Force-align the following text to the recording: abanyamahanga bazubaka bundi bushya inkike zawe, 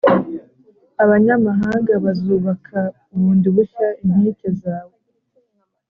abanyamahanga 1.03 1.91
bazubaka 2.05 2.79
bundi 3.15 3.47
bushya 3.55 3.87
inkike 4.03 4.49
zawe, 4.61 4.95